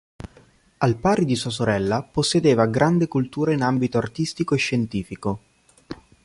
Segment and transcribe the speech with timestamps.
[0.79, 5.41] Al pari di sua sorella, possedeva grande cultura in ambito artistico e scientifico.